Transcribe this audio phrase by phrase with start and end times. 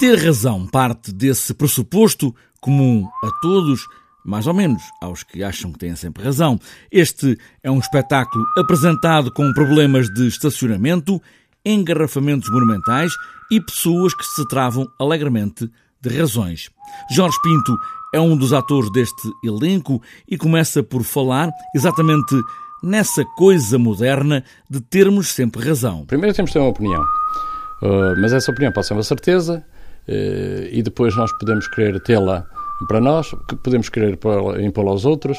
[0.00, 3.86] Ter razão parte desse pressuposto comum a todos,
[4.24, 6.58] mais ou menos aos que acham que têm sempre razão.
[6.90, 11.20] Este é um espetáculo apresentado com problemas de estacionamento,
[11.62, 13.12] engarrafamentos monumentais
[13.50, 15.70] e pessoas que se travam alegremente
[16.00, 16.70] de razões.
[17.10, 17.76] Jorge Pinto
[18.14, 22.40] é um dos atores deste elenco e começa por falar exatamente
[22.82, 26.06] nessa coisa moderna de termos sempre razão.
[26.06, 29.62] Primeiro temos de ter uma opinião, uh, mas essa opinião pode ser uma certeza
[30.08, 32.46] e depois nós podemos querer tê-la
[32.86, 34.18] para nós, podemos querer
[34.60, 35.38] impô-la aos outros.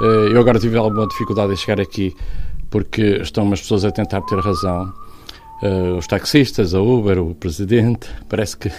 [0.00, 2.14] Uh, eu agora tive alguma dificuldade em chegar aqui
[2.70, 4.92] porque estão umas pessoas a tentar ter razão
[5.62, 8.70] Uh, os taxistas, a Uber, o presidente, parece que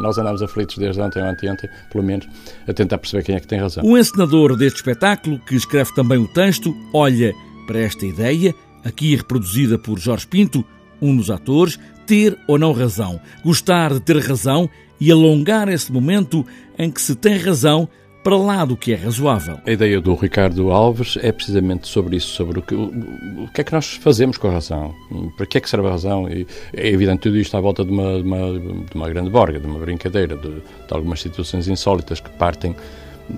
[0.00, 2.24] nós andamos aflitos desde ontem ou anteontem, pelo menos,
[2.68, 3.84] a tentar perceber quem é que tem razão.
[3.84, 7.34] O encenador deste espetáculo, que escreve também o texto, olha
[7.66, 8.54] para esta ideia,
[8.84, 10.64] aqui reproduzida por Jorge Pinto,
[11.02, 14.68] um dos atores, ter ou não razão, gostar de ter razão
[15.00, 16.44] e alongar esse momento
[16.76, 17.88] em que se tem razão
[18.24, 19.60] para lá do que é razoável.
[19.64, 22.86] A ideia do Ricardo Alves é precisamente sobre isso, sobre o que, o,
[23.44, 24.92] o que é que nós fazemos com a razão,
[25.36, 27.92] para que é que serve a razão, e é evidente tudo isto à volta de
[27.92, 32.18] uma, de uma, de uma grande borga, de uma brincadeira, de, de, algumas situações insólitas
[32.18, 32.74] que partem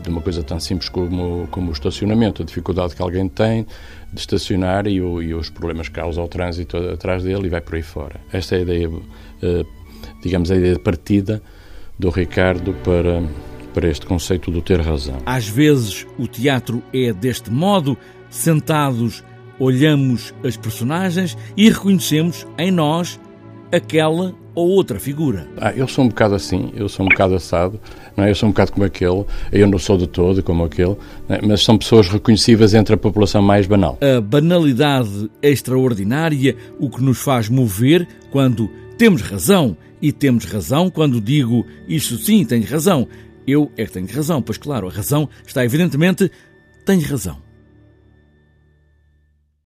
[0.03, 3.67] de uma coisa tão simples como, como o estacionamento, a dificuldade que alguém tem
[4.13, 7.61] de estacionar e, o, e os problemas que causa ao trânsito atrás dele e vai
[7.61, 8.21] por aí fora.
[8.33, 8.91] Esta é a ideia,
[9.43, 9.65] eh,
[10.23, 11.43] digamos, a ideia de partida
[11.99, 13.23] do Ricardo para
[13.73, 15.19] para este conceito do ter razão.
[15.25, 17.97] Às vezes o teatro é deste modo,
[18.31, 19.25] sentados,
[19.59, 23.19] olhamos as personagens e reconhecemos em nós
[23.73, 25.47] aquela ou outra figura.
[25.57, 27.81] Ah, eu sou um bocado assim, eu sou um bocado assado,
[28.17, 28.31] não é?
[28.31, 30.97] eu sou um bocado como aquele, eu não sou de todo como aquele,
[31.29, 31.41] é?
[31.47, 33.99] mas são pessoas reconhecíveis entre a população mais banal.
[34.01, 40.91] A banalidade é extraordinária, o que nos faz mover quando temos razão, e temos razão
[40.91, 43.07] quando digo isso sim, tenho razão.
[43.47, 46.31] Eu é que tenho razão, pois claro, a razão está evidentemente,
[46.85, 47.52] tenho razão.